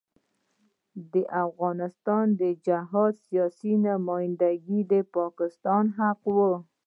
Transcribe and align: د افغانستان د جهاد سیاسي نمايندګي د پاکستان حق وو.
د 1.11 1.13
افغانستان 1.45 2.25
د 2.41 2.43
جهاد 2.65 3.13
سیاسي 3.27 3.73
نمايندګي 3.87 4.79
د 4.91 4.93
پاکستان 5.15 5.83
حق 5.97 6.21
وو. 6.35 6.53